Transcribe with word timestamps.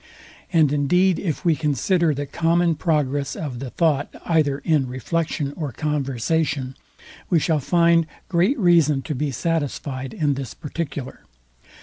And 0.51 0.73
indeed 0.73 1.19
if 1.19 1.45
we 1.45 1.55
consider 1.55 2.11
the 2.11 2.25
common 2.25 2.73
progress 2.73 3.35
of 3.35 3.59
the 3.59 3.69
thought, 3.69 4.09
either 4.25 4.57
in 4.57 4.87
reflection 4.87 5.53
or 5.55 5.71
conversation, 5.71 6.75
we 7.29 7.37
shall 7.37 7.59
find 7.59 8.07
great 8.27 8.57
reason 8.57 9.03
to 9.03 9.13
be 9.13 9.29
satisfyed 9.29 10.15
in 10.15 10.33
this 10.33 10.55
particular. 10.55 11.23